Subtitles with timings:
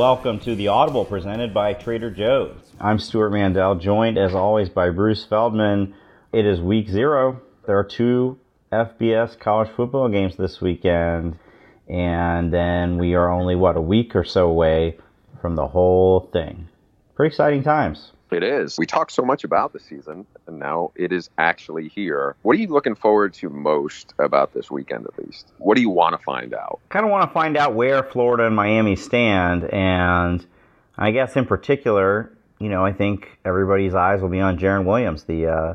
[0.00, 2.56] Welcome to the Audible presented by Trader Joe's.
[2.80, 5.94] I'm Stewart Mandel, joined as always by Bruce Feldman.
[6.32, 7.42] It is week zero.
[7.66, 8.38] There are two
[8.72, 11.38] FBS college football games this weekend,
[11.86, 14.96] and then we are only, what, a week or so away
[15.42, 16.70] from the whole thing.
[17.14, 18.12] Pretty exciting times.
[18.30, 18.78] It is.
[18.78, 22.36] We talk so much about the season, and now it is actually here.
[22.42, 25.48] What are you looking forward to most about this weekend, at least?
[25.58, 26.80] What do you want to find out?
[26.88, 30.46] Kind of want to find out where Florida and Miami stand, and
[30.96, 35.24] I guess in particular, you know, I think everybody's eyes will be on Jarren Williams,
[35.24, 35.74] the uh,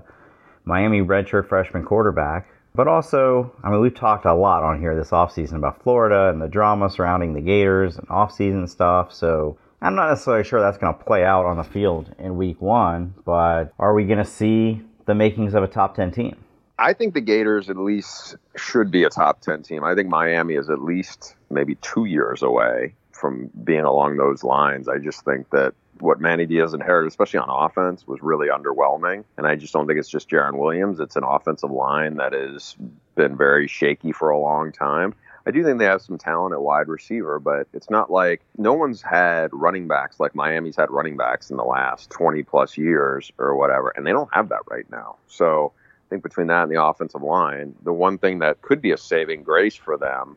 [0.63, 2.47] Miami redshirt freshman quarterback.
[2.75, 6.41] But also, I mean, we've talked a lot on here this offseason about Florida and
[6.41, 9.13] the drama surrounding the Gators and offseason stuff.
[9.13, 12.59] So I'm not necessarily sure that's going to play out on the field in week
[12.59, 16.35] one, but are we going to see the makings of a top 10 team?
[16.79, 19.83] I think the Gators at least should be a top 10 team.
[19.83, 24.87] I think Miami is at least maybe two years away from being along those lines.
[24.87, 29.23] I just think that what Manny Diaz inherited, especially on offense, was really underwhelming.
[29.37, 30.99] And I just don't think it's just Jarren Williams.
[30.99, 32.75] It's an offensive line that has
[33.13, 35.13] been very shaky for a long time.
[35.47, 38.73] I do think they have some talent at wide receiver, but it's not like no
[38.73, 43.31] one's had running backs like Miami's had running backs in the last 20 plus years
[43.37, 45.17] or whatever, and they don't have that right now.
[45.27, 48.91] So I think between that and the offensive line, the one thing that could be
[48.91, 50.35] a saving grace for them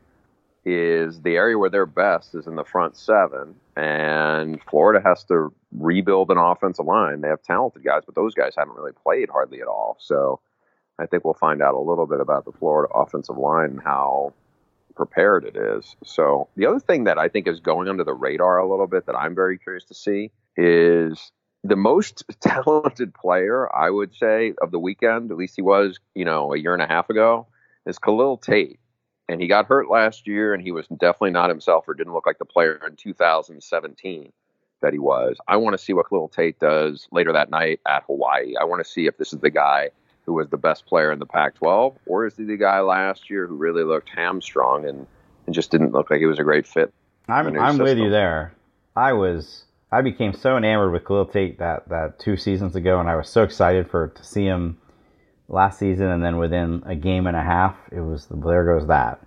[0.67, 5.53] is the area where they're best is in the front seven, and Florida has to
[5.73, 7.23] rebuild an offensive line.
[7.23, 9.97] They have talented guys, but those guys haven't really played hardly at all.
[9.99, 10.41] So
[10.99, 14.35] I think we'll find out a little bit about the Florida offensive line and how
[14.99, 15.97] prepared it is.
[16.05, 19.07] So the other thing that I think is going under the radar a little bit
[19.07, 21.31] that I'm very curious to see is
[21.63, 26.25] the most talented player I would say of the weekend, at least he was, you
[26.25, 27.47] know, a year and a half ago,
[27.87, 28.81] is Khalil Tate.
[29.29, 32.27] And he got hurt last year and he was definitely not himself or didn't look
[32.27, 34.33] like the player in 2017
[34.83, 35.37] that he was.
[35.47, 38.55] I want to see what Khalil Tate does later that night at Hawaii.
[38.61, 39.91] I want to see if this is the guy
[40.29, 43.47] who was the best player in the Pac-12, or is he the guy last year
[43.47, 45.07] who really looked hamstrung and,
[45.47, 46.93] and just didn't look like he was a great fit?
[47.29, 48.53] I'm I'm with you there.
[48.95, 53.09] I was I became so enamored with Khalil Tate that that two seasons ago, and
[53.09, 54.77] I was so excited for to see him
[55.49, 59.21] last season, and then within a game and a half, it was there goes that.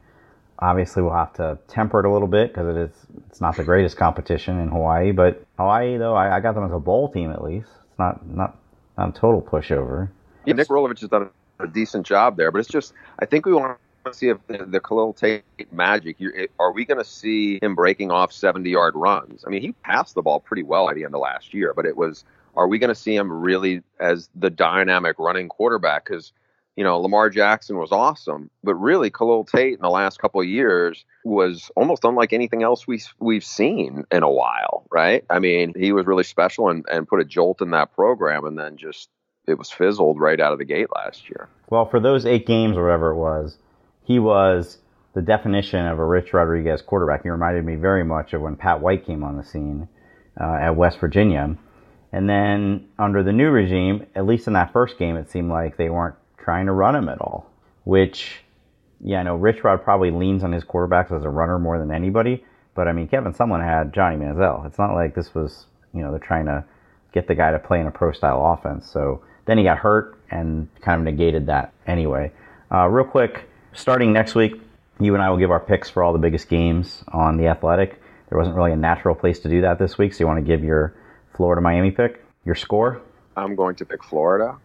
[0.59, 2.91] Obviously, we'll have to temper it a little bit because it is
[3.27, 6.71] it's not the greatest competition in Hawaii, but Hawaii though I, I got them as
[6.71, 7.69] a bowl team at least.
[7.89, 8.55] It's not not
[8.99, 10.09] not a total pushover.
[10.45, 11.29] Yeah, Nick Rolovich has done
[11.59, 14.65] a decent job there, but it's just I think we want to see if the,
[14.65, 16.17] the Khalil Tate magic.
[16.59, 19.43] Are we going to see him breaking off seventy-yard runs?
[19.45, 21.85] I mean, he passed the ball pretty well at the end of last year, but
[21.85, 22.23] it was.
[22.53, 26.03] Are we going to see him really as the dynamic running quarterback?
[26.03, 26.33] Because
[26.75, 30.47] you know, Lamar Jackson was awesome, but really Khalil Tate in the last couple of
[30.47, 35.25] years was almost unlike anything else we we've seen in a while, right?
[35.29, 38.57] I mean, he was really special and, and put a jolt in that program and
[38.57, 39.09] then just
[39.47, 41.49] it was fizzled right out of the gate last year.
[41.69, 43.57] Well, for those eight games or whatever it was,
[44.03, 44.77] he was
[45.13, 47.23] the definition of a Rich Rodriguez quarterback.
[47.23, 49.87] He reminded me very much of when Pat White came on the scene
[50.39, 51.55] uh, at West Virginia.
[52.13, 55.77] And then under the new regime, at least in that first game, it seemed like
[55.77, 57.49] they weren't trying to run him at all.
[57.83, 58.43] Which,
[58.99, 61.91] yeah, I know Rich Rod probably leans on his quarterbacks as a runner more than
[61.91, 62.43] anybody.
[62.75, 64.65] But I mean, Kevin Sumlin had Johnny Manziel.
[64.65, 66.63] It's not like this was, you know, they're trying to
[67.13, 68.89] get the guy to play in a pro style offense.
[68.89, 72.31] So then he got hurt and kind of negated that anyway.
[72.71, 74.59] Uh, real quick, starting next week,
[74.99, 78.01] you and I will give our picks for all the biggest games on the Athletic.
[78.29, 80.45] There wasn't really a natural place to do that this week, so you want to
[80.45, 80.93] give your
[81.35, 83.01] Florida Miami pick, your score?
[83.35, 84.57] I'm going to pick Florida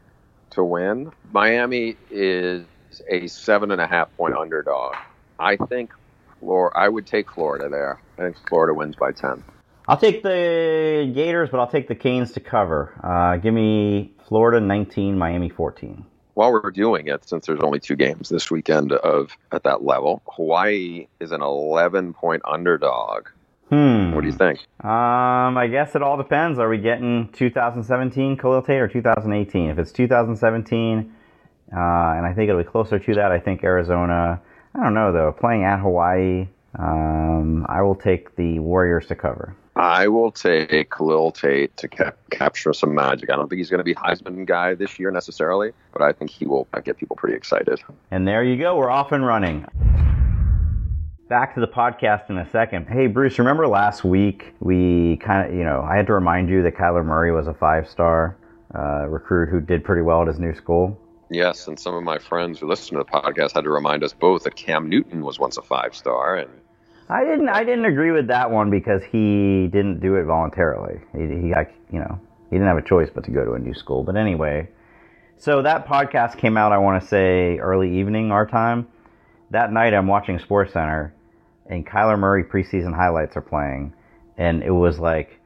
[0.50, 1.10] to win.
[1.32, 2.64] Miami is
[3.10, 4.94] a seven and a half point underdog.
[5.38, 5.92] I think
[6.40, 6.78] Florida.
[6.78, 8.00] I would take Florida there.
[8.18, 9.42] I think Florida wins by ten.
[9.88, 12.92] I'll take the Gators, but I'll take the Canes to cover.
[13.02, 16.04] Uh, give me Florida 19, Miami 14.
[16.34, 20.20] while we're doing it, since there's only two games this weekend of at that level,
[20.26, 23.28] Hawaii is an 11 point underdog.
[23.70, 24.12] Hmm.
[24.14, 24.58] What do you think?
[24.84, 26.58] Um, I guess it all depends.
[26.58, 29.70] Are we getting 2017 Khalil Tate or 2018?
[29.70, 30.98] If it's 2017,
[31.72, 34.40] uh, and I think it'll be closer to that, I think Arizona.
[34.74, 35.32] I don't know though.
[35.32, 39.56] Playing at Hawaii, um, I will take the Warriors to cover.
[39.76, 43.30] I will take Khalil Tate to cap- capture some magic.
[43.30, 46.30] I don't think he's going to be Heisman guy this year necessarily, but I think
[46.30, 47.82] he will get people pretty excited.
[48.10, 48.76] And there you go.
[48.76, 49.66] We're off and running.
[51.28, 52.86] Back to the podcast in a second.
[52.86, 56.62] Hey, Bruce, remember last week we kind of, you know, I had to remind you
[56.62, 58.38] that Kyler Murray was a five star
[58.74, 60.98] uh, recruit who did pretty well at his new school?
[61.30, 64.14] Yes, and some of my friends who listen to the podcast had to remind us
[64.14, 66.50] both that Cam Newton was once a five star and
[67.08, 67.48] I didn't.
[67.48, 71.00] I didn't agree with that one because he didn't do it voluntarily.
[71.12, 72.20] He, he got, you know,
[72.50, 74.02] he didn't have a choice but to go to a new school.
[74.02, 74.68] But anyway,
[75.36, 76.72] so that podcast came out.
[76.72, 78.88] I want to say early evening our time.
[79.50, 81.14] That night, I'm watching Sports Center,
[81.66, 83.94] and Kyler Murray preseason highlights are playing,
[84.36, 85.40] and it was like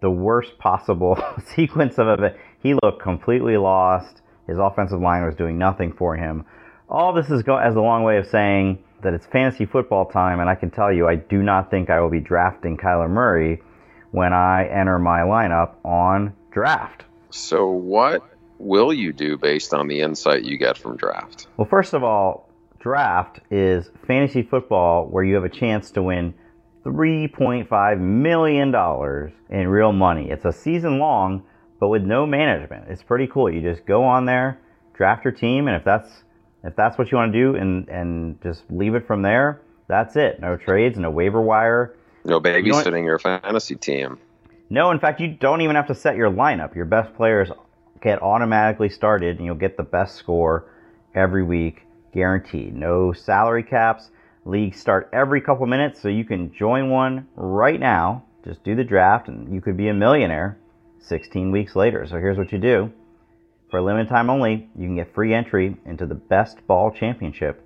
[0.00, 1.18] the worst possible
[1.54, 2.38] sequence of it.
[2.62, 4.22] He looked completely lost.
[4.46, 6.46] His offensive line was doing nothing for him.
[6.88, 10.40] All this is go- as a long way of saying that it's fantasy football time,
[10.40, 13.62] and I can tell you, I do not think I will be drafting Kyler Murray
[14.10, 17.04] when I enter my lineup on draft.
[17.30, 18.22] So, what
[18.58, 21.46] will you do based on the insight you get from draft?
[21.56, 22.48] Well, first of all,
[22.80, 26.34] draft is fantasy football where you have a chance to win
[26.84, 28.74] $3.5 million
[29.50, 30.30] in real money.
[30.30, 31.44] It's a season long,
[31.80, 32.86] but with no management.
[32.88, 33.50] It's pretty cool.
[33.50, 34.60] You just go on there,
[34.94, 36.23] draft your team, and if that's
[36.64, 40.16] if that's what you want to do and, and just leave it from there, that's
[40.16, 40.40] it.
[40.40, 41.94] No trades, no waiver wire.
[42.24, 44.18] No babysitting you your fantasy team.
[44.70, 46.74] No, in fact, you don't even have to set your lineup.
[46.74, 47.50] Your best players
[48.02, 50.64] get automatically started, and you'll get the best score
[51.14, 51.82] every week,
[52.12, 52.74] guaranteed.
[52.74, 54.10] No salary caps.
[54.46, 58.24] Leagues start every couple minutes, so you can join one right now.
[58.44, 60.58] Just do the draft, and you could be a millionaire
[61.00, 62.06] 16 weeks later.
[62.06, 62.90] So here's what you do
[63.74, 67.60] for a limited time only, you can get free entry into the Best Ball Championship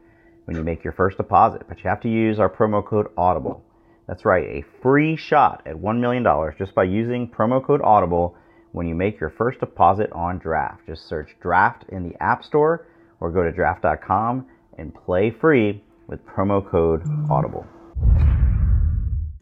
[0.47, 3.61] when you make your first deposit, but you have to use our promo code AUDIBLE.
[4.07, 6.25] That's right, a free shot at $1 million
[6.57, 8.35] just by using promo code AUDIBLE
[8.73, 10.87] when you make your first deposit on Draft.
[10.87, 12.87] Just search Draft in the App Store
[13.21, 14.47] or go to draft.com
[14.79, 17.67] and play free with promo code AUDIBLE.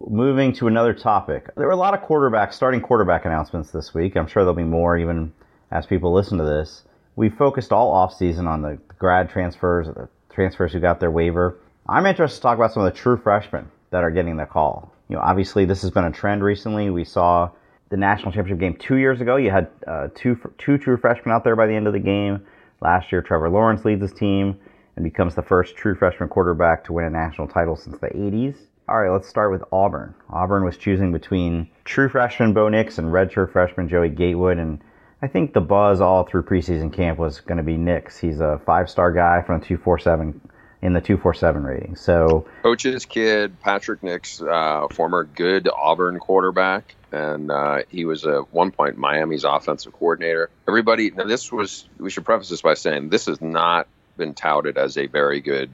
[0.01, 1.49] Moving to another topic.
[1.57, 4.17] There were a lot of quarterback, starting quarterback announcements this week.
[4.17, 5.33] I'm sure there'll be more even
[5.71, 6.85] as people listen to this,
[7.17, 11.59] we focused all offseason on the grad transfers, the transfers who got their waiver.
[11.89, 14.93] I'm interested to talk about some of the true freshmen that are getting the call.
[15.09, 16.91] You know, obviously this has been a trend recently.
[16.91, 17.51] We saw
[17.89, 19.37] the national championship game two years ago.
[19.37, 22.45] You had uh, two two true freshmen out there by the end of the game.
[22.81, 24.59] Last year, Trevor Lawrence leads his team
[24.97, 28.57] and becomes the first true freshman quarterback to win a national title since the 80s.
[28.89, 30.15] All right, let's start with Auburn.
[30.31, 34.81] Auburn was choosing between true freshman Bo Nix and redshirt freshman Joey Gatewood, and
[35.23, 38.19] I think the buzz all through preseason camp was going to be Nix.
[38.19, 40.41] He's a five star guy from 247
[40.83, 41.97] in the 247 rating.
[41.97, 48.53] So, coach's kid, Patrick Nix, uh, former good Auburn quarterback, and uh, he was at
[48.53, 50.51] one point Miami's offensive coordinator.
[50.69, 54.77] Everybody, now this was, we should preface this by saying this has not been touted
[54.77, 55.71] as a very good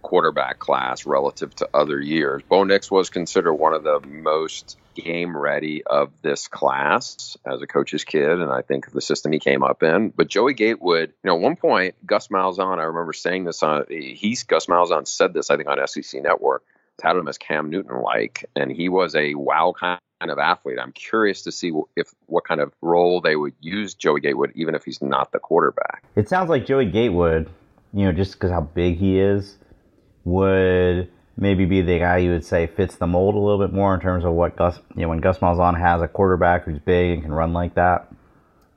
[0.00, 2.42] quarterback class relative to other years.
[2.48, 7.66] Bo Nix was considered one of the most game ready of this class as a
[7.66, 10.10] coach's kid, and I think the system he came up in.
[10.10, 13.84] But Joey Gatewood, you know, at one point, Gus Malzahn, I remember saying this on
[13.88, 16.64] he's Gus Malzahn said this, I think, on SEC Network,
[17.00, 20.78] touted him as Cam Newton like, and he was a wow kind of athlete.
[20.80, 24.74] I'm curious to see if what kind of role they would use Joey Gatewood, even
[24.74, 26.02] if he's not the quarterback.
[26.16, 27.50] It sounds like Joey Gatewood,
[27.92, 29.56] you know, just because how big he is,
[30.24, 33.94] would maybe be the guy you would say fits the mold a little bit more
[33.94, 37.12] in terms of what Gus, you know, when Gus Malzahn has a quarterback who's big
[37.12, 38.12] and can run like that.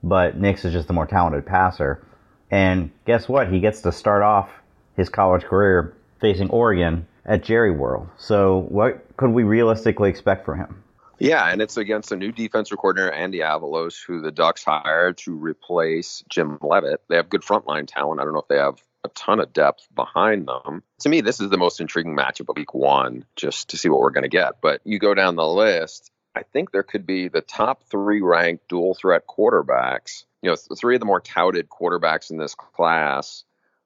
[0.02, 2.04] But Nix is just a more talented passer.
[2.50, 3.52] And guess what?
[3.52, 4.50] He gets to start off
[4.96, 8.08] his college career facing Oregon at Jerry World.
[8.18, 10.82] So what could we realistically expect from him?
[11.18, 15.34] Yeah, and it's against a new defensive coordinator, Andy Avalos, who the Ducks hired to
[15.34, 17.02] replace Jim Leavitt.
[17.08, 18.20] They have good frontline talent.
[18.20, 20.82] I don't know if they have a ton of depth behind them.
[21.00, 24.00] To me, this is the most intriguing matchup of week one, just to see what
[24.00, 24.60] we're going to get.
[24.60, 28.68] But you go down the list, I think there could be the top three ranked
[28.68, 30.24] dual threat quarterbacks.
[30.42, 33.44] You know, three of the more touted quarterbacks in this class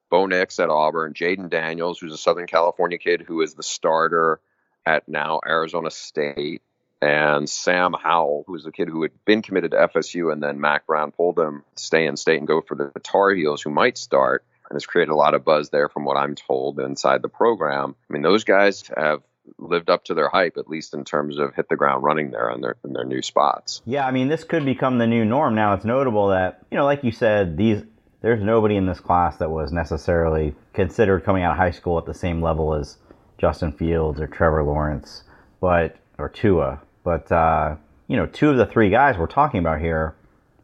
[0.09, 4.39] Bo Nix at Auburn, Jayden Daniels, who's a Southern California kid who is the starter
[4.85, 6.61] at now Arizona State,
[7.01, 10.61] And Sam Howell, who was a kid who had been committed to FSU, and then
[10.61, 13.71] Mack Brown pulled him to stay in state and go for the Tar Heels, who
[13.71, 17.21] might start, and has created a lot of buzz there, from what I'm told, inside
[17.21, 17.95] the program.
[18.09, 19.21] I mean, those guys have
[19.57, 22.49] lived up to their hype, at least in terms of hit the ground running there
[22.49, 23.81] in their in their new spots.
[23.85, 25.55] Yeah, I mean, this could become the new norm.
[25.55, 27.83] Now, it's notable that you know, like you said, these
[28.21, 32.05] there's nobody in this class that was necessarily considered coming out of high school at
[32.05, 32.97] the same level as
[33.37, 35.23] Justin Fields or Trevor Lawrence,
[35.61, 36.81] but or Tua.
[37.03, 37.75] But uh,
[38.07, 40.15] you know, two of the three guys we're talking about here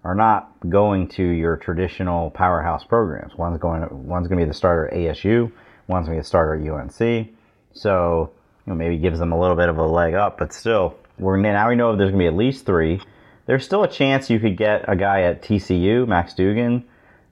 [0.04, 3.36] are not going to your traditional powerhouse programs.
[3.36, 5.52] One's going, one's going to be the starter at ASU.
[5.88, 7.30] One's going to be the starter at UNC.
[7.74, 8.32] So
[8.66, 11.38] you know, maybe gives them a little bit of a leg up, but still, we're
[11.38, 13.02] now we know there's going to be at least three.
[13.46, 16.86] There's still a chance you could get a guy at TCU, Max Duggan,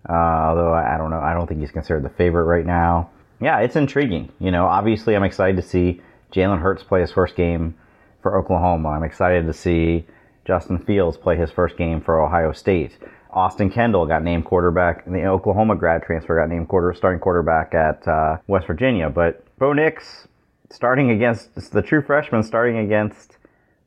[0.08, 1.20] uh, although I don't know.
[1.20, 3.10] I don't think he's considered the favorite right now.
[3.42, 4.32] Yeah, it's intriguing.
[4.40, 6.02] You know, obviously, I'm excited to see
[6.34, 7.76] Jalen Hurts play his first game
[8.22, 8.90] for Oklahoma.
[8.90, 10.06] I'm excited to see
[10.46, 12.98] Justin Fields play his first game for Ohio State.
[13.32, 15.06] Austin Kendall got named quarterback.
[15.06, 19.10] The Oklahoma grad transfer got named quarter starting quarterback at uh, West Virginia.
[19.10, 20.28] But Bo Nix,
[20.72, 23.38] starting against the true freshman starting against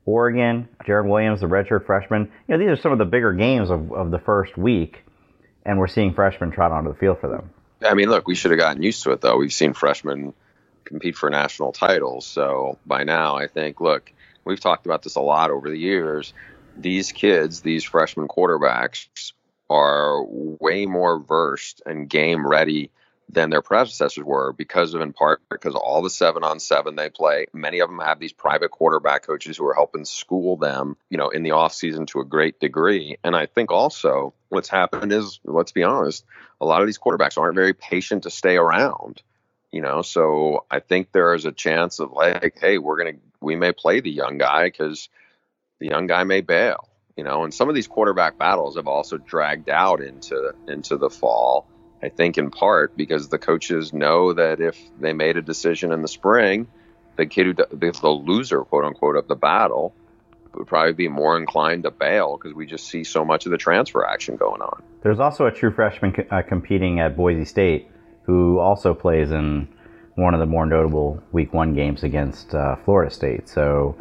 [0.05, 2.31] Oregon, Jarren Williams, the redshirt freshman.
[2.47, 5.03] You know, these are some of the bigger games of, of the first week,
[5.65, 7.49] and we're seeing freshmen trot onto the field for them.
[7.85, 9.37] I mean, look, we should have gotten used to it, though.
[9.37, 10.33] We've seen freshmen
[10.85, 12.25] compete for national titles.
[12.25, 14.11] So by now, I think, look,
[14.45, 16.33] we've talked about this a lot over the years.
[16.77, 19.33] These kids, these freshman quarterbacks,
[19.69, 22.91] are way more versed and game ready
[23.29, 27.09] than their predecessors were because of in part because all the seven on seven they
[27.09, 31.17] play many of them have these private quarterback coaches who are helping school them you
[31.17, 35.11] know in the off season to a great degree and i think also what's happened
[35.11, 36.25] is let's be honest
[36.59, 39.21] a lot of these quarterbacks aren't very patient to stay around
[39.71, 43.55] you know so i think there is a chance of like hey we're gonna we
[43.55, 45.09] may play the young guy because
[45.79, 49.17] the young guy may bail you know and some of these quarterback battles have also
[49.17, 51.67] dragged out into into the fall
[52.03, 56.01] I think in part because the coaches know that if they made a decision in
[56.01, 56.67] the spring,
[57.15, 59.95] the kid who the loser, quote unquote, of the battle
[60.53, 63.57] would probably be more inclined to bail because we just see so much of the
[63.57, 64.83] transfer action going on.
[65.01, 67.89] There's also a true freshman uh, competing at Boise State
[68.23, 69.69] who also plays in
[70.15, 73.49] one of the more notable Week One games against uh, Florida State.
[73.49, 73.95] So,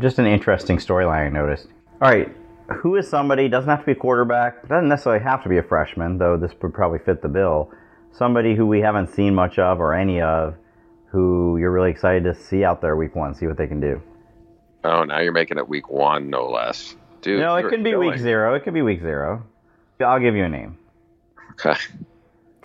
[0.00, 1.68] just an interesting storyline I noticed.
[2.00, 2.34] All right,
[2.72, 5.62] who is somebody doesn't have to be a quarterback doesn't necessarily have to be a
[5.62, 7.70] freshman though this would probably fit the bill
[8.12, 10.54] somebody who we haven't seen much of or any of
[11.10, 14.00] who you're really excited to see out there week one see what they can do
[14.84, 18.10] oh now you're making it week one no less dude no it could be killing.
[18.10, 19.44] week zero it could be week zero
[20.00, 20.78] i'll give you a name
[21.52, 21.74] okay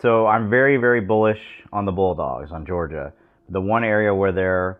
[0.01, 3.13] so i'm very very bullish on the bulldogs on georgia
[3.49, 4.79] the one area where they're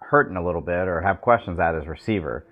[0.00, 2.46] hurting a little bit or have questions at is receiver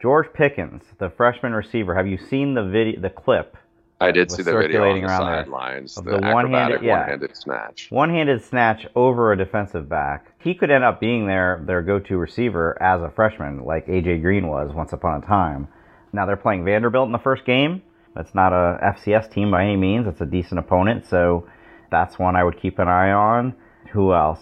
[0.00, 1.94] George Pickens, the freshman receiver.
[1.94, 3.56] Have you seen the video, the clip?
[3.98, 5.96] I did see the video on the sidelines.
[5.96, 7.86] Of the, the one-handed, yeah, one-handed snatch.
[7.90, 10.32] One-handed snatch over a defensive back.
[10.38, 14.48] He could end up being their their go-to receiver as a freshman, like AJ Green
[14.48, 15.68] was once upon a time.
[16.12, 17.82] Now they're playing Vanderbilt in the first game.
[18.16, 20.06] That's not a FCS team by any means.
[20.06, 21.46] It's a decent opponent, so
[21.90, 23.54] that's one I would keep an eye on.
[23.92, 24.40] Who else?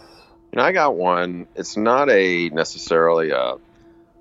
[0.57, 1.49] I got one.
[1.57, 3.57] It's not a necessarily a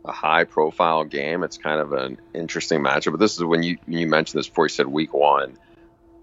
[0.05, 1.43] a high profile game.
[1.43, 3.11] It's kind of an interesting matchup.
[3.11, 5.57] But this is when you you mentioned this before you said week one.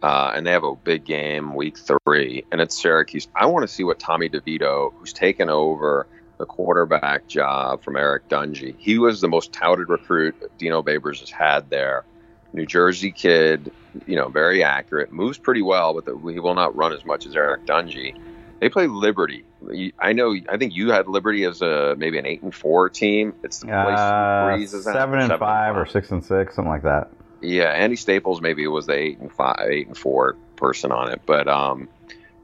[0.03, 3.29] Uh, and they have a big game week three, and it's Syracuse.
[3.37, 6.07] I want to see what Tommy DeVito, who's taken over
[6.39, 11.29] the quarterback job from Eric Dungey, he was the most touted recruit Dino Babers has
[11.29, 12.07] had there.
[12.53, 13.73] New Jersey kid,
[14.07, 17.27] you know, very accurate, moves pretty well, but the, he will not run as much
[17.27, 18.19] as Eric Dungey.
[18.61, 19.45] They play Liberty.
[19.99, 20.37] I know.
[20.49, 23.35] I think you had Liberty as a maybe an eight and four team.
[23.43, 27.11] It's the place uh, seven, seven and five or six and six, something like that.
[27.41, 31.23] Yeah, Andy Staples maybe was the eight and five, eight and four person on it,
[31.25, 31.89] but um,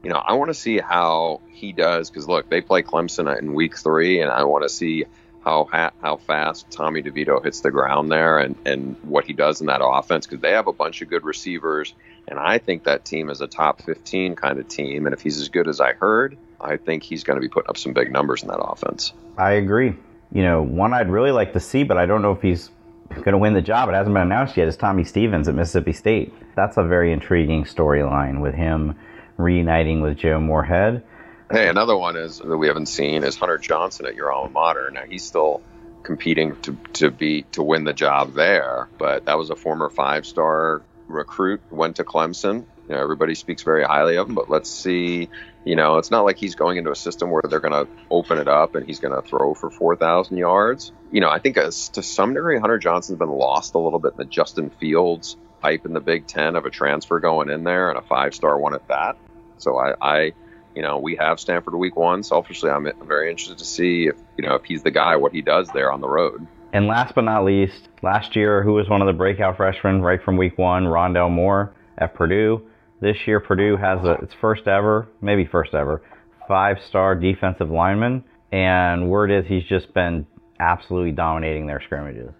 [0.03, 3.53] you know, I want to see how he does because look, they play Clemson in
[3.53, 5.05] week three, and I want to see
[5.47, 9.67] how how fast Tommy DeVito hits the ground there and and what he does in
[9.67, 11.93] that offense because they have a bunch of good receivers
[12.27, 15.05] and I think that team is a top 15 kind of team.
[15.05, 17.69] And if he's as good as I heard, I think he's going to be putting
[17.69, 19.13] up some big numbers in that offense.
[19.37, 19.95] I agree.
[20.33, 22.69] You know, one I'd really like to see, but I don't know if he's
[23.09, 23.87] going to win the job.
[23.87, 24.67] It hasn't been announced yet.
[24.67, 26.33] Is Tommy Stevens at Mississippi State?
[26.55, 28.95] That's a very intriguing storyline with him
[29.37, 31.03] reuniting with Joe Moorhead.
[31.49, 34.91] Hey, another one is that we haven't seen is Hunter Johnson at your alma mater.
[34.91, 35.61] Now he's still
[36.03, 40.25] competing to to be to win the job there, but that was a former five
[40.25, 44.69] star recruit, went to Clemson, You know, everybody speaks very highly of him, but let's
[44.69, 45.29] see.
[45.65, 48.37] You know, it's not like he's going into a system where they're going to open
[48.37, 50.91] it up and he's going to throw for 4,000 yards.
[51.11, 53.99] You know, I think uh, as, to some degree, Hunter Johnson's been lost a little
[53.99, 57.63] bit in the Justin Fields hype in the Big Ten of a transfer going in
[57.63, 59.17] there and a five star one at that.
[59.57, 60.33] So I, I,
[60.77, 62.21] you know, we have Stanford week one.
[62.21, 65.41] Selfishly, I'm very interested to see if, you know, if he's the guy, what he
[65.41, 66.45] does there on the road.
[66.71, 70.21] And last but not least, last year, who was one of the breakout freshmen right
[70.23, 70.83] from week one?
[70.83, 72.61] Rondale Moore at Purdue.
[73.01, 76.03] This year, Purdue has a, its first ever, maybe first ever,
[76.47, 78.23] five star defensive lineman.
[78.51, 80.27] And word is he's just been
[80.59, 82.33] absolutely dominating their scrimmages.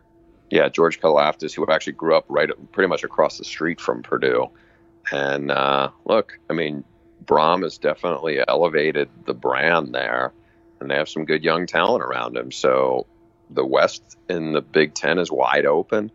[0.51, 4.51] Yeah, George Karlaftis, who actually grew up right pretty much across the street from Purdue.
[5.11, 6.83] And uh, look, I mean,
[7.25, 10.33] Brohm has definitely elevated the brand there,
[10.79, 12.51] and they have some good young talent around him.
[12.51, 13.05] So
[13.49, 16.11] the West in the Big Ten is wide open.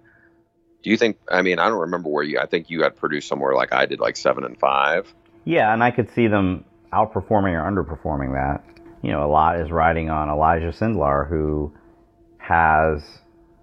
[0.82, 1.18] Do you think?
[1.30, 2.38] I mean, I don't remember where you.
[2.40, 5.12] I think you had Purdue somewhere like I did, like seven and five.
[5.44, 8.64] Yeah, and I could see them outperforming or underperforming that.
[9.02, 11.73] You know, a lot is riding on Elijah Sindelar, who
[12.38, 13.02] has,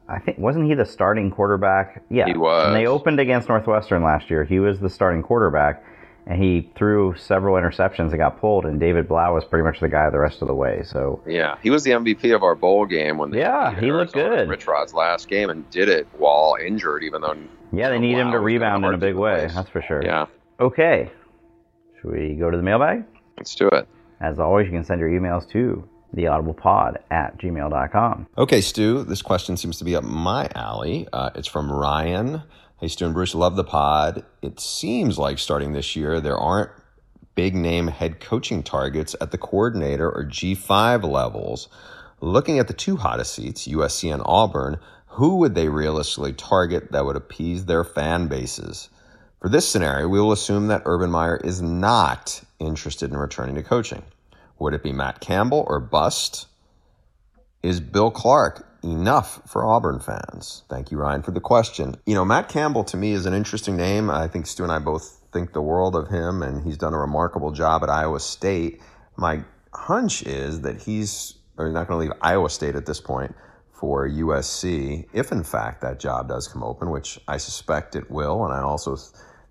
[0.08, 2.04] I think, wasn't he the starting quarterback?
[2.10, 2.68] Yeah, he was.
[2.68, 4.44] And they opened against Northwestern last year.
[4.44, 5.84] He was the starting quarterback,
[6.30, 9.90] and he threw several interceptions and got pulled, and David Blough was pretty much the
[9.90, 10.84] guy the rest of the way.
[10.86, 14.14] So yeah, he was the MVP of our bowl game when they yeah he looked
[14.14, 14.48] good.
[14.48, 17.36] Rich Rod's last game and did it while injured, even though
[17.74, 19.40] yeah they need him to rebound in a big way.
[19.40, 19.56] Place.
[19.56, 20.06] That's for sure.
[20.06, 20.28] Yeah.
[20.60, 21.10] Okay,
[22.00, 23.06] should we go to the mailbag?
[23.38, 23.88] Let's do it.
[24.22, 28.28] As always, you can send your emails to theaudiblepod at gmail.com.
[28.38, 31.08] Okay, Stu, this question seems to be up my alley.
[31.12, 32.44] Uh, it's from Ryan.
[32.80, 34.24] Hey, Stu and Bruce, love the pod.
[34.42, 36.72] It seems like starting this year, there aren't
[37.36, 41.68] big name head coaching targets at the coordinator or G5 levels.
[42.22, 47.04] Looking at the two hottest seats, USC and Auburn, who would they realistically target that
[47.04, 48.88] would appease their fan bases?
[49.42, 53.62] For this scenario, we will assume that Urban Meyer is not interested in returning to
[53.62, 54.04] coaching.
[54.58, 56.48] Would it be Matt Campbell or bust?
[57.62, 60.64] Is Bill Clark enough for Auburn fans?
[60.70, 61.96] Thank you, Ryan, for the question.
[62.06, 64.10] You know, Matt Campbell to me is an interesting name.
[64.10, 67.00] I think Stu and I both think the world of him, and he's done a
[67.00, 68.82] remarkable job at Iowa State.
[69.16, 69.44] My
[69.74, 73.36] hunch is that he's or not going to leave Iowa State at this point
[73.74, 78.44] for USC, if in fact that job does come open, which I suspect it will.
[78.44, 78.98] And I also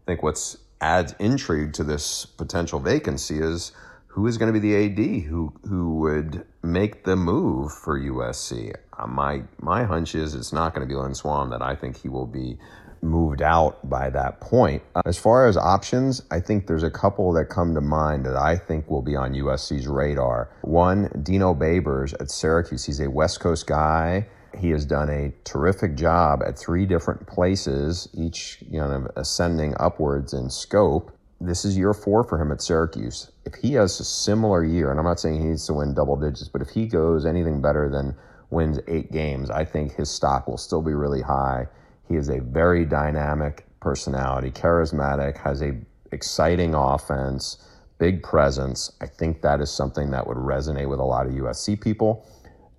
[0.07, 3.73] think what's adds intrigue to this potential vacancy is
[4.09, 8.75] who is going to be the AD who who would make the move for USC.
[8.99, 11.51] Uh, my my hunch is it's not going to be Lynn Swann.
[11.51, 12.59] That I think he will be
[13.01, 14.83] moved out by that point.
[14.97, 18.37] Uh, as far as options, I think there's a couple that come to mind that
[18.37, 20.51] I think will be on USC's radar.
[20.63, 22.85] One, Dino Babers at Syracuse.
[22.85, 24.27] He's a West Coast guy.
[24.59, 30.33] He has done a terrific job at three different places, each you know ascending upwards
[30.33, 33.31] in scope this is year four for him at Syracuse.
[33.45, 36.17] If he has a similar year, and I'm not saying he needs to win double
[36.17, 38.17] digits, but if he goes anything better than
[38.51, 41.67] wins eight games, I think his stock will still be really high.
[42.09, 45.79] He is a very dynamic personality, charismatic, has a
[46.11, 47.59] exciting offense,
[47.99, 48.93] big presence.
[49.01, 52.27] I think that is something that would resonate with a lot of USC people.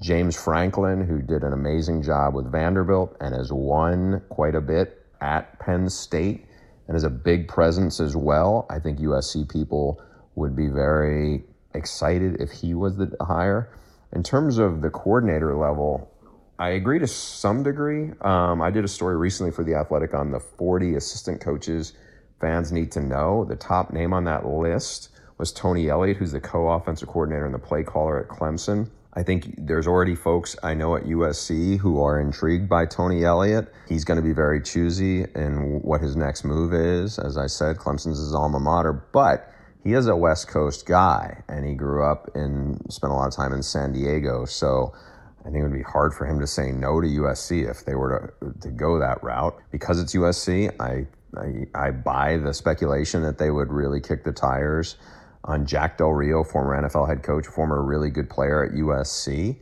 [0.01, 5.05] James Franklin, who did an amazing job with Vanderbilt and has won quite a bit
[5.21, 6.45] at Penn State
[6.89, 8.65] and is a big presence as well.
[8.69, 10.01] I think USC people
[10.33, 11.43] would be very
[11.75, 13.71] excited if he was the hire.
[14.11, 16.11] In terms of the coordinator level,
[16.57, 18.11] I agree to some degree.
[18.21, 21.93] Um, I did a story recently for The Athletic on the 40 assistant coaches
[22.41, 23.45] fans need to know.
[23.45, 27.53] The top name on that list was Tony Elliott, who's the co offensive coordinator and
[27.53, 28.89] the play caller at Clemson.
[29.13, 33.73] I think there's already folks I know at USC who are intrigued by Tony Elliott.
[33.87, 37.17] He's going to be very choosy in what his next move is.
[37.17, 39.51] As I said, Clemson's his alma mater, but
[39.83, 43.35] he is a West Coast guy and he grew up and spent a lot of
[43.35, 44.45] time in San Diego.
[44.45, 44.93] So
[45.41, 47.95] I think it would be hard for him to say no to USC if they
[47.95, 49.59] were to, to go that route.
[49.71, 54.33] Because it's USC, I, I, I buy the speculation that they would really kick the
[54.33, 54.97] tires
[55.43, 59.57] on Jack Del Rio, former NFL head coach, former really good player at USC.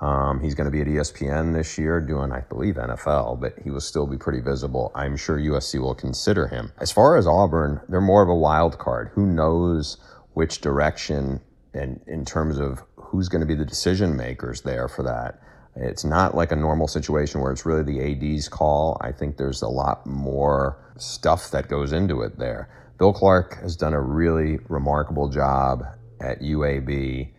[0.00, 3.70] Um, he's going to be at ESPN this year doing, I believe, NFL, but he
[3.70, 4.90] will still be pretty visible.
[4.96, 6.72] I'm sure USC will consider him.
[6.78, 9.10] As far as Auburn, they're more of a wild card.
[9.14, 9.98] Who knows
[10.34, 11.40] which direction
[11.74, 15.40] and in terms of who's going to be the decision makers there for that.
[15.74, 18.98] It's not like a normal situation where it's really the AD's call.
[19.00, 22.68] I think there's a lot more stuff that goes into it there.
[22.98, 25.84] Bill Clark has done a really remarkable job
[26.20, 27.30] at UAB,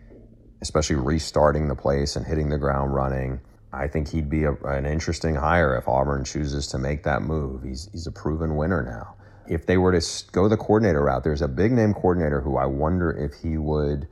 [0.62, 3.39] especially restarting the place and hitting the ground running.
[3.72, 7.63] I think he'd be a, an interesting hire if Auburn chooses to make that move.
[7.63, 9.16] He's, he's a proven winner now.
[9.48, 12.66] if they were to go the coordinator route, there's a big name coordinator who I
[12.66, 14.08] wonder if he would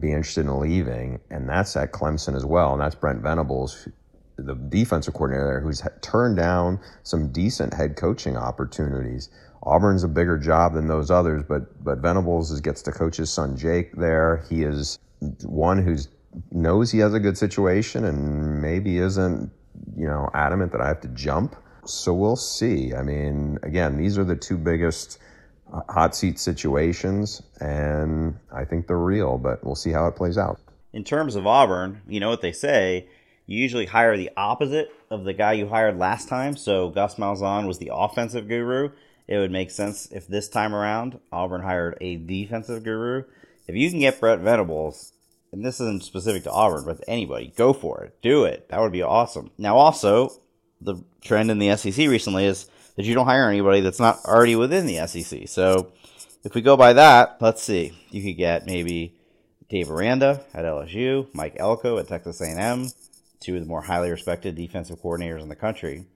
[0.00, 3.88] be interested in leaving, and that's at Clemson as well, and that's Brent Venables,
[4.36, 9.30] the defensive coordinator there, who's turned down some decent head coaching opportunities.
[9.66, 13.56] Auburn's a bigger job than those others, but but Venables gets to coach his son
[13.56, 14.44] Jake there.
[14.48, 14.98] He is
[15.42, 16.08] one who's
[16.52, 19.50] knows he has a good situation and maybe isn't
[19.96, 21.56] you know adamant that I have to jump.
[21.84, 22.94] So we'll see.
[22.94, 25.18] I mean, again, these are the two biggest
[25.72, 30.38] uh, hot seat situations, and I think they're real, but we'll see how it plays
[30.38, 30.60] out.
[30.92, 33.08] In terms of Auburn, you know what they say.
[33.48, 36.56] You usually hire the opposite of the guy you hired last time.
[36.56, 38.90] So Gus Malzahn was the offensive guru.
[39.28, 43.24] It would make sense if this time around Auburn hired a defensive guru.
[43.66, 45.12] If you can get Brent Venables,
[45.52, 48.20] and this isn't specific to Auburn, but anybody, go for it.
[48.22, 48.68] Do it.
[48.68, 49.50] That would be awesome.
[49.58, 50.30] Now, also,
[50.80, 54.54] the trend in the SEC recently is that you don't hire anybody that's not already
[54.54, 55.48] within the SEC.
[55.48, 55.92] So
[56.44, 57.92] if we go by that, let's see.
[58.10, 59.16] You could get maybe
[59.68, 62.90] Dave Aranda at LSU, Mike Elko at Texas A&M,
[63.40, 66.06] two of the more highly respected defensive coordinators in the country.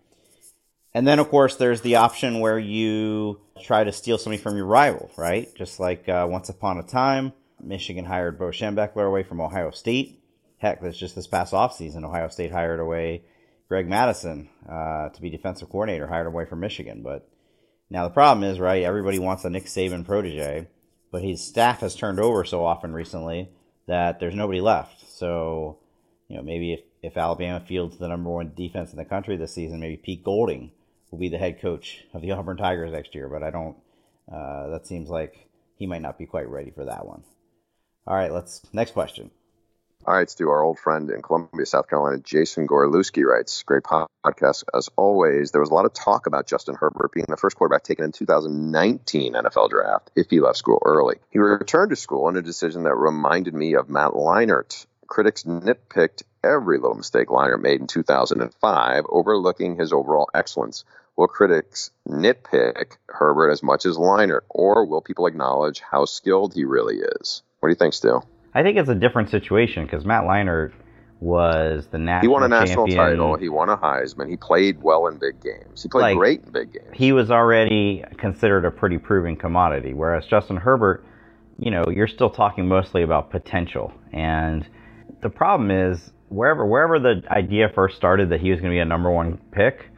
[0.92, 4.66] And then, of course, there's the option where you try to steal somebody from your
[4.66, 5.55] rival, right?
[5.55, 10.20] Just like uh, once upon a time, Michigan hired Bo Schembechler away from Ohio State.
[10.59, 12.05] Heck, that's just this past offseason.
[12.05, 13.22] Ohio State hired away
[13.68, 17.03] Greg Mattison uh, to be defensive coordinator, hired away from Michigan.
[17.03, 17.29] But
[17.88, 20.66] now the problem is, right, everybody wants a Nick Saban protege,
[21.12, 23.48] but his staff has turned over so often recently
[23.87, 25.09] that there's nobody left.
[25.09, 25.79] So,
[26.29, 29.55] you know, maybe if, if Alabama fields the number one defense in the country this
[29.55, 30.72] season, maybe Pete Golding
[31.11, 33.29] will be the head coach of the Auburn Tigers next year.
[33.29, 33.77] But I don't,
[34.33, 37.23] uh, that seems like he might not be quite ready for that one.
[38.07, 39.31] All right, let's, next question.
[40.07, 44.64] All right, Stu, our old friend in Columbia, South Carolina, Jason Gorlewski writes, great podcast
[44.75, 45.51] as always.
[45.51, 48.12] There was a lot of talk about Justin Herbert being the first quarterback taken in
[48.12, 51.16] 2019 NFL draft if he left school early.
[51.29, 54.87] He returned to school in a decision that reminded me of Matt Leinart.
[55.11, 60.85] Critics nitpicked every little mistake Leinart made in 2005, overlooking his overall excellence.
[61.16, 66.64] Will critics nitpick Herbert as much as Leinart, or will people acknowledge how skilled he
[66.64, 67.42] really is?
[67.59, 68.23] What do you think, Stu?
[68.55, 70.73] I think it's a different situation because Matt Leinart
[71.18, 72.23] was the national.
[72.23, 73.09] He won a national champion.
[73.09, 73.37] title.
[73.37, 74.31] He won a Heisman.
[74.31, 75.83] He played well in big games.
[75.83, 76.90] He played Like, great in big games.
[76.92, 81.05] He was already considered a pretty proven commodity, whereas Justin Herbert,
[81.59, 83.92] you know, you're still talking mostly about potential.
[84.12, 84.66] And
[85.23, 88.81] the problem is wherever wherever the idea first started that he was going to be
[88.81, 89.91] a number one pick,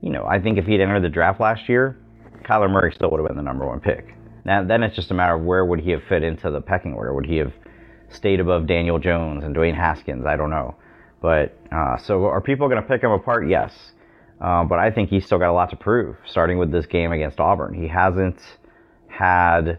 [0.00, 1.98] you know, I think if he'd entered the draft last year,
[2.44, 4.14] Kyler Murray still would have been the number one pick.
[4.44, 6.94] Now then it's just a matter of where would he have fit into the pecking
[6.94, 7.14] order?
[7.14, 7.52] Would he have
[8.08, 10.24] stayed above Daniel Jones and Dwayne Haskins?
[10.26, 10.76] I don't know.
[11.20, 13.48] But uh, so are people going to pick him apart?
[13.48, 13.72] Yes.
[14.40, 17.10] Uh, but I think he's still got a lot to prove, starting with this game
[17.10, 17.74] against Auburn.
[17.74, 18.38] He hasn't
[19.08, 19.78] had.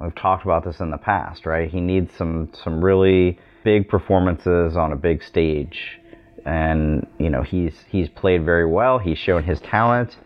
[0.00, 1.68] We've talked about this in the past, right?
[1.68, 5.98] He needs some some really big performances on a big stage,
[6.44, 9.00] and you know he's he's played very well.
[9.00, 10.16] He's shown his talent,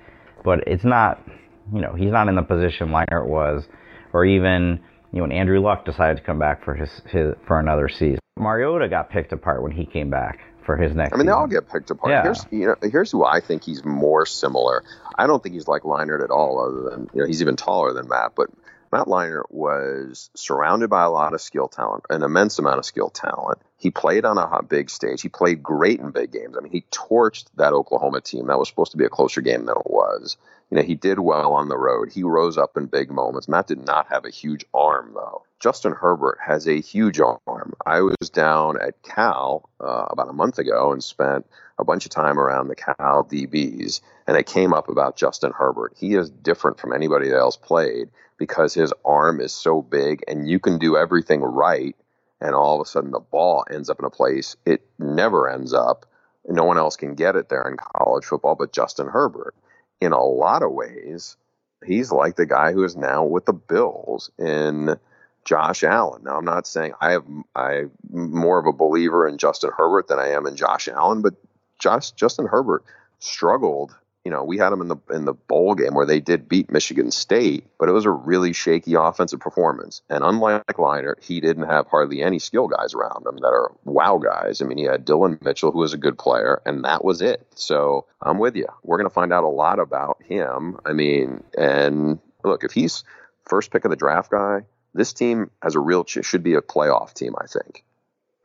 [0.44, 1.26] but it's not,
[1.72, 3.66] you know, he's not in the position Leinart was,
[4.12, 4.78] or even
[5.10, 8.18] you know when Andrew Luck decided to come back for his, his for another season.
[8.38, 11.14] Mariota got picked apart when he came back for his next.
[11.14, 12.10] I mean, they all get picked apart.
[12.10, 12.22] Yeah.
[12.22, 14.84] Here's you know, here's who I think he's more similar.
[15.16, 16.60] I don't think he's like Leinart at all.
[16.60, 18.32] Other than you know, he's even taller than Matt.
[18.36, 18.50] But
[18.92, 23.08] Matt Leinart was surrounded by a lot of skill talent, an immense amount of skill
[23.08, 23.58] talent.
[23.76, 25.22] He played on a hot, big stage.
[25.22, 26.56] He played great in big games.
[26.56, 28.48] I mean, he torched that Oklahoma team.
[28.48, 30.36] That was supposed to be a closer game than it was.
[30.70, 32.10] You know, he did well on the road.
[32.12, 33.48] He rose up in big moments.
[33.48, 35.44] Matt did not have a huge arm, though.
[35.60, 37.74] Justin Herbert has a huge arm.
[37.84, 41.46] I was down at Cal uh, about a month ago and spent
[41.78, 45.92] a bunch of time around the Cal DBs, and it came up about Justin Herbert.
[45.98, 50.58] He is different from anybody else played because his arm is so big, and you
[50.58, 51.94] can do everything right,
[52.40, 55.74] and all of a sudden the ball ends up in a place it never ends
[55.74, 56.06] up.
[56.48, 59.54] No one else can get it there in college football but Justin Herbert.
[60.00, 61.36] In a lot of ways,
[61.84, 64.96] he's like the guy who is now with the Bills in
[65.44, 66.22] Josh Allen.
[66.24, 67.24] Now, I'm not saying I have
[67.54, 71.34] I'm more of a believer in Justin Herbert than I am in Josh Allen, but
[71.78, 72.84] Josh Justin Herbert
[73.18, 73.94] struggled.
[74.24, 76.70] You know, we had him in the in the bowl game where they did beat
[76.70, 80.02] Michigan State, but it was a really shaky offensive performance.
[80.10, 84.18] And unlike Leinart, he didn't have hardly any skill guys around him that are wow
[84.18, 84.60] guys.
[84.60, 87.46] I mean, he had Dillon Mitchell, who was a good player, and that was it.
[87.54, 88.66] So I'm with you.
[88.82, 90.78] We're going to find out a lot about him.
[90.84, 93.04] I mean, and look, if he's
[93.48, 96.60] first pick of the draft guy, this team has a real ch- should be a
[96.60, 97.34] playoff team.
[97.40, 97.84] I think.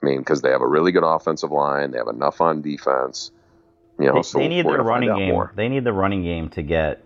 [0.01, 3.31] I mean, because they have a really good offensive line, they have enough on defense.
[3.99, 5.29] You know, They, so they need their running game.
[5.34, 5.51] more.
[5.55, 7.03] They need the running game to get,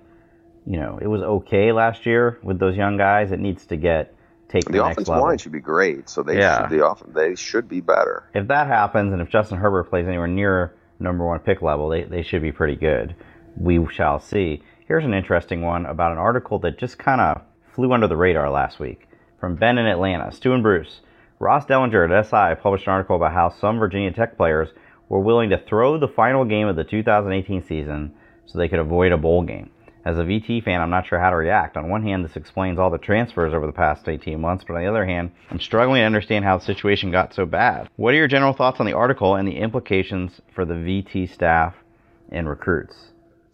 [0.66, 3.32] you know, it was okay last year with those young guys.
[3.32, 4.16] It needs to get
[4.50, 5.28] taken The the next offensive level.
[5.28, 6.62] line should be great, so they Yeah.
[6.62, 8.24] should be off, they should be better.
[8.34, 12.04] if that happens, and if Justin Herbert plays anywhere near number one pick level, they,
[12.04, 13.16] they should be pretty good.
[13.56, 14.64] We shall see.
[14.88, 17.42] Here's an interesting one about an article that just kind of
[17.76, 19.08] flew under the radar last week
[19.40, 20.32] from Ben in Atlanta.
[20.32, 21.02] Stu and Bruce.
[21.40, 24.70] Ross Dellenger at SI published an article about how some Virginia Tech players
[25.08, 28.14] were willing to throw the final game of the 2018 season
[28.46, 29.70] so they could avoid a bowl game.
[30.06, 31.78] As a VT fan, I'm not sure how to react.
[31.78, 34.82] On one hand, this explains all the transfers over the past 18 months, but on
[34.82, 37.90] the other hand, I'm struggling to understand how the situation got so bad.
[37.96, 41.76] What are your general thoughts on the article and the implications for the VT staff
[42.32, 42.96] and recruits?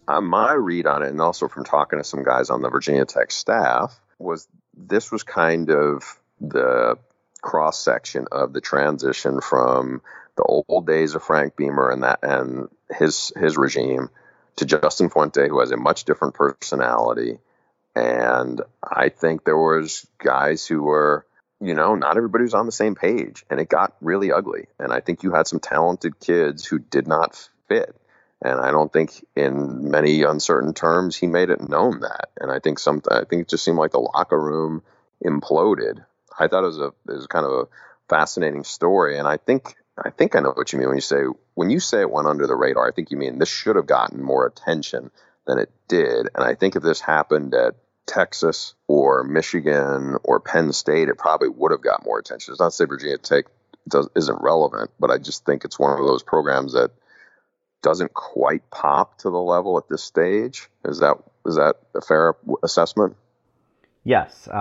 [0.08, 3.04] uh, my read on it, and also from talking to some guys on the Virginia
[3.04, 6.98] Tech staff, was this was kind of the
[7.40, 10.02] cross section of the transition from
[10.36, 14.10] the old days of Frank Beamer and that and his his regime
[14.56, 17.38] to Justin Fuente, who has a much different personality.
[17.94, 21.26] And I think there was guys who were,
[21.60, 24.66] you know, not everybody was on the same page, and it got really ugly.
[24.78, 27.96] And I think you had some talented kids who did not fit.
[28.42, 32.30] And I don't think, in many uncertain terms, he made it known that.
[32.38, 34.82] And I think some, I think it just seemed like the locker room
[35.24, 36.04] imploded.
[36.38, 37.68] I thought it was a, it was kind of a
[38.08, 41.24] fascinating story, and I think, I think I know what you mean when you say
[41.54, 42.86] when you say it went under the radar.
[42.86, 45.10] I think you mean this should have gotten more attention
[45.46, 46.28] than it did.
[46.34, 51.48] And I think if this happened at Texas or Michigan or Penn State, it probably
[51.48, 52.52] would have got more attention.
[52.52, 53.46] It's not to say Virginia Tech
[53.88, 56.90] does, isn't relevant, but I just think it's one of those programs that
[57.82, 60.68] doesn't quite pop to the level at this stage.
[60.84, 63.16] Is that is that a fair assessment?
[64.04, 64.54] Yes, uh,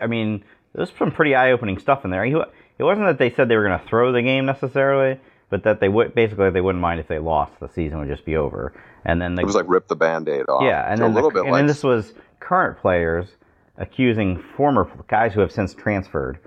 [0.00, 2.24] I mean there's some pretty eye-opening stuff in there.
[2.24, 2.32] He-
[2.78, 5.80] It wasn't that they said they were going to throw the game necessarily, but that
[5.80, 7.52] they would basically they wouldn't mind if they lost.
[7.60, 8.72] The season would just be over,
[9.04, 10.62] and then the It was like rip the band-aid off.
[10.64, 13.28] yeah, and a then little the, bit and like then this was current players
[13.78, 16.38] accusing former guys who have since transferred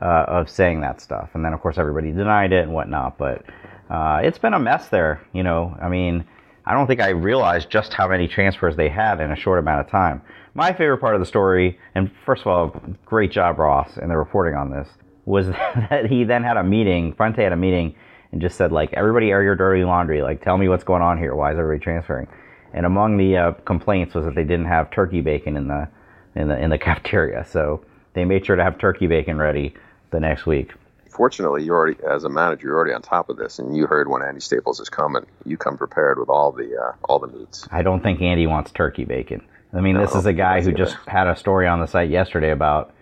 [0.00, 3.16] uh, of saying that stuff, and then of course everybody denied it and whatnot.
[3.18, 3.44] But
[3.90, 5.20] uh, it's been a mess there.
[5.32, 6.24] You know, I mean,
[6.66, 9.80] I don't think I realized just how many transfers they had in a short amount
[9.80, 10.22] of time.
[10.54, 14.16] My favorite part of the story, and first of all, great job Ross in the
[14.16, 14.88] reporting on this,
[15.26, 15.48] was
[15.90, 17.12] that he then had a meeting.
[17.14, 17.94] Fuente had a meeting
[18.32, 20.22] and just said like, everybody air your dirty laundry.
[20.22, 21.34] Like, tell me what's going on here.
[21.34, 22.28] Why is everybody transferring?
[22.72, 25.88] And among the uh, complaints was that they didn't have turkey bacon in the
[26.34, 27.46] in the in the cafeteria.
[27.48, 29.74] So they made sure to have turkey bacon ready
[30.10, 30.72] the next week.
[31.14, 34.08] Fortunately, you already, as a manager, you're already on top of this, and you heard
[34.08, 35.24] when Andy Staples is coming.
[35.46, 37.66] You come prepared with all the uh, all the meats.
[37.70, 39.42] I don't think Andy wants turkey bacon.
[39.72, 42.50] I mean, this is a guy who just had a story on the site yesterday
[42.50, 42.94] about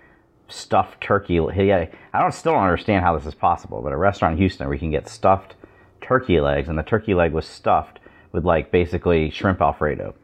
[0.48, 1.40] stuffed turkey.
[1.52, 4.66] He, I don't still don't understand how this is possible, but a restaurant in Houston
[4.66, 5.54] where you can get stuffed
[6.00, 7.98] turkey legs, and the turkey leg was stuffed
[8.32, 10.14] with like basically shrimp alfredo.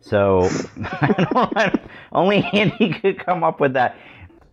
[0.00, 0.48] So
[2.12, 3.96] only Andy could come up with that.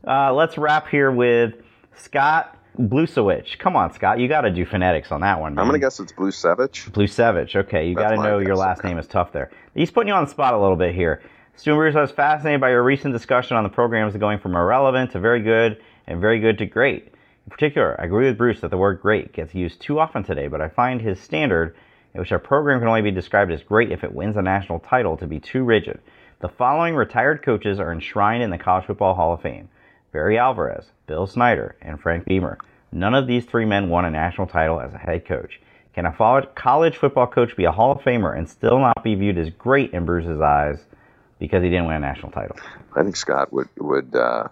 [0.08, 1.56] Uh, let's wrap here with
[1.96, 3.58] Scott Blusewicz.
[3.58, 5.58] Come on, Scott, you got to do phonetics on that one.
[5.58, 6.86] I'm gonna guess it's Blue Savage.
[6.92, 7.56] Blusevich.
[7.56, 8.90] Okay, you got to know your last okay.
[8.90, 9.52] name is tough there.
[9.74, 11.22] He's putting you on the spot a little bit here.
[11.56, 15.12] Stewart Bruce, I was fascinated by your recent discussion on the programs going from irrelevant
[15.12, 17.06] to very good and very good to great.
[17.46, 20.48] In particular, I agree with Bruce that the word great gets used too often today,
[20.48, 21.76] but I find his standard,
[22.14, 24.80] in which a program can only be described as great if it wins a national
[24.80, 26.00] title, to be too rigid.
[26.42, 29.70] The following retired coaches are enshrined in the College Football Hall of Fame
[30.16, 32.58] Barry Alvarez, Bill Snyder, and Frank Beamer.
[32.94, 35.60] None of these three men won a national title as a head coach.
[35.94, 39.38] Can a college football coach be a Hall of Famer and still not be viewed
[39.38, 40.80] as great in Bruce's eyes
[41.38, 42.56] because he didn't win a national title?
[42.96, 44.48] I think Scott would would uh,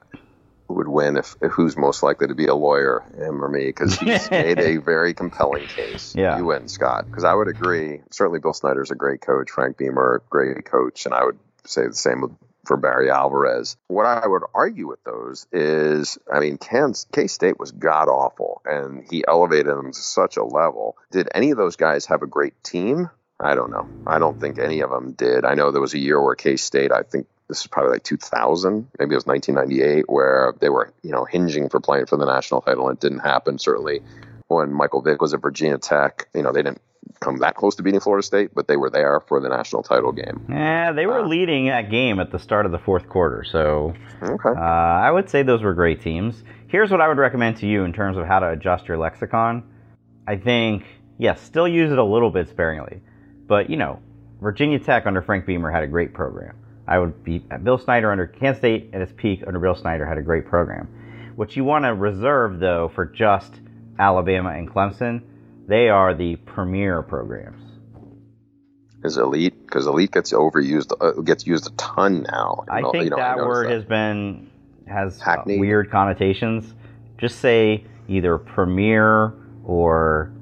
[0.68, 3.98] would win if, if who's most likely to be a lawyer, him or me, because
[3.98, 6.14] he's made a very compelling case.
[6.14, 6.38] Yeah.
[6.40, 7.06] you win, Scott.
[7.06, 8.02] Because I would agree.
[8.12, 9.50] Certainly, Bill Snyder's a great coach.
[9.50, 12.32] Frank Beamer, a great coach, and I would say the same with
[12.66, 13.78] for Barry Alvarez.
[13.88, 19.06] What I would argue with those is, I mean, K State was god awful, and
[19.10, 20.98] he elevated them to such a level.
[21.12, 23.10] Did any of those guys have a great team?
[23.40, 23.90] I don't know.
[24.08, 25.44] I don't think any of them did.
[25.44, 28.04] I know there was a year where K State, I think this is probably like
[28.04, 32.26] 2000, maybe it was 1998, where they were, you know, hinging for playing for the
[32.26, 33.60] national title, and it didn't happen.
[33.60, 34.02] Certainly,
[34.48, 36.82] when Michael Vick was at Virginia Tech, you know, they didn't
[37.20, 40.12] come that close to beating Florida State, but they were there for the national title
[40.12, 40.46] game.
[40.50, 41.28] Yeah, they were Uh.
[41.28, 44.50] leading that game at the start of the fourth quarter, so Okay.
[44.50, 46.44] uh, I would say those were great teams.
[46.68, 49.64] Here's what I would recommend to you in terms of how to adjust your lexicon.
[50.28, 50.86] I think,
[51.18, 53.02] yes, still use it a little bit sparingly.
[53.48, 54.00] But, you know,
[54.42, 56.56] Virginia Tech under Frank Beamer had a great program.
[56.88, 60.18] I would be Bill Snyder under Kansas State at its peak under Bill Snyder had
[60.18, 60.88] a great program.
[61.36, 63.60] What you want to reserve though for just
[64.00, 65.22] Alabama and Clemson,
[65.68, 67.64] they are the premier programs.
[69.04, 72.64] is elite because elite gets overused, uh, gets used a ton now.
[72.70, 73.74] I know, think you know, that I word that.
[73.74, 74.50] has been
[74.88, 76.74] has uh, weird connotations.
[77.18, 80.34] Just say either premier or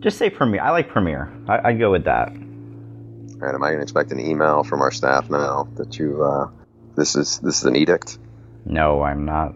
[0.00, 0.60] just say premier.
[0.62, 1.32] I like premier.
[1.48, 2.28] I, I'd go with that.
[2.28, 6.22] All right, am I going to expect an email from our staff now that you?
[6.22, 6.50] Uh,
[6.96, 8.18] this is this is an edict.
[8.66, 9.54] No, I'm not.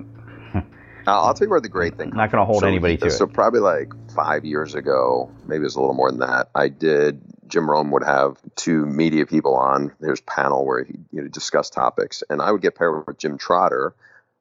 [1.07, 2.11] I'll, I'll tell you where the great thing.
[2.11, 3.33] I'm not going to hold so, anybody to so it.
[3.33, 6.51] probably like five years ago, maybe it was a little more than that.
[6.55, 7.21] I did.
[7.47, 11.71] Jim Rome would have two media people on his panel where he you know discuss
[11.71, 13.95] topics, and I would get paired with Jim Trotter,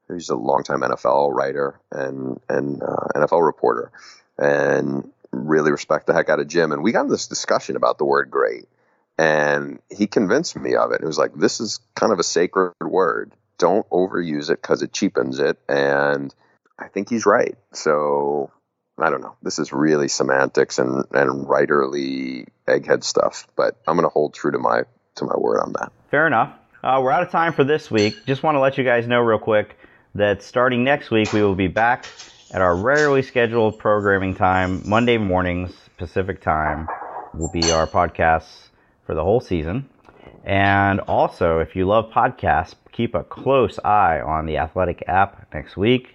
[0.07, 3.91] who's a longtime NFL writer and and uh, NFL reporter,
[4.37, 6.71] and really respect the heck out of Jim.
[6.71, 8.65] And we got in this discussion about the word "great,"
[9.17, 11.01] and he convinced me of it.
[11.01, 13.33] It was like this is kind of a sacred word.
[13.57, 16.33] Don't overuse it because it cheapens it, and
[16.79, 17.55] I think he's right.
[17.73, 18.51] So
[18.97, 19.35] I don't know.
[19.41, 24.51] This is really semantics and, and writerly egghead stuff, but I'm going to hold true
[24.51, 24.83] to my
[25.15, 25.91] to my word on that.
[26.09, 26.53] Fair enough.
[26.83, 28.25] Uh, we're out of time for this week.
[28.25, 29.77] Just want to let you guys know real quick
[30.15, 32.05] that starting next week, we will be back
[32.51, 36.87] at our regularly scheduled programming time, Monday mornings, Pacific time,
[37.33, 38.69] will be our podcasts
[39.05, 39.89] for the whole season.
[40.43, 45.77] And also, if you love podcasts, keep a close eye on the Athletic app next
[45.77, 46.12] week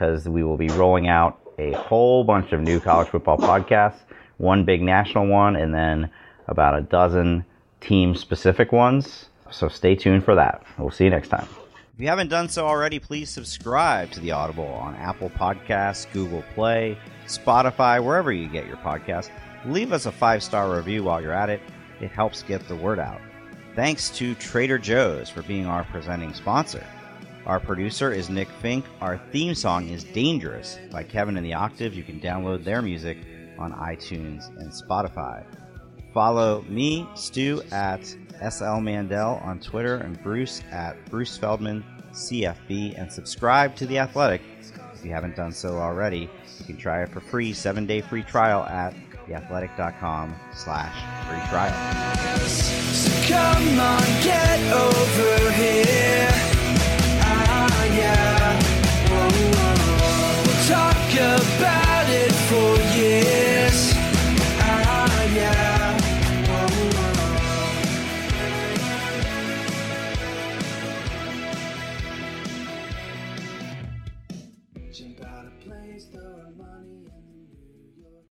[0.00, 3.98] because we will be rolling out a whole bunch of new college football podcasts,
[4.38, 6.10] one big national one, and then
[6.48, 7.44] about a dozen
[7.82, 9.26] team specific ones.
[9.50, 10.62] So stay tuned for that.
[10.78, 11.46] We'll see you next time.
[11.94, 16.44] If you haven't done so already, please subscribe to the Audible on Apple Podcasts, Google
[16.54, 19.28] Play, Spotify, wherever you get your podcasts.
[19.66, 21.60] Leave us a five star review while you're at it,
[22.00, 23.20] it helps get the word out.
[23.76, 26.86] Thanks to Trader Joe's for being our presenting sponsor.
[27.46, 28.84] Our producer is Nick Fink.
[29.00, 31.94] Our theme song is Dangerous by Kevin and the Octave.
[31.94, 33.18] You can download their music
[33.58, 35.44] on iTunes and Spotify.
[36.12, 38.04] Follow me, Stew, at
[38.48, 44.42] SL Mandel on Twitter and Bruce at Bruce Feldman CFB and subscribe to The Athletic.
[44.94, 48.22] If you haven't done so already, you can try it for free, seven day free
[48.22, 48.94] trial at
[49.26, 50.94] theathletic.com slash
[51.26, 52.46] free trial.
[52.46, 56.39] So come on, get over here.